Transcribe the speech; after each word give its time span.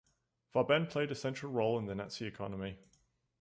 Farben 0.51 0.89
played 0.89 1.11
a 1.11 1.13
central 1.13 1.51
role 1.51 1.77
in 1.77 1.85
the 1.85 1.93
Nazi 1.93 2.25
economy. 2.25 2.79